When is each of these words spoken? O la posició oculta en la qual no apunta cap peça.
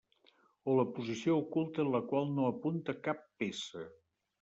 O 0.71 0.77
la 0.79 0.85
posició 0.95 1.37
oculta 1.43 1.85
en 1.85 1.95
la 1.99 2.03
qual 2.11 2.29
no 2.41 2.51
apunta 2.57 3.01
cap 3.11 3.25
peça. 3.43 3.91